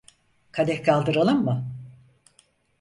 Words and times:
Kadeh 0.51 0.83
kaldıralım 0.83 1.45
mı? 1.45 1.67